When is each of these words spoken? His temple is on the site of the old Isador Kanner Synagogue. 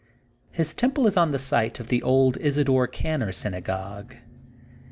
His 0.49 0.73
temple 0.73 1.05
is 1.05 1.15
on 1.15 1.29
the 1.29 1.37
site 1.37 1.79
of 1.79 1.89
the 1.89 2.01
old 2.01 2.35
Isador 2.39 2.87
Kanner 2.87 3.31
Synagogue. 3.31 4.15